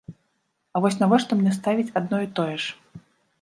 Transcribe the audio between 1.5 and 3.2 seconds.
ставіць адно і тое ж?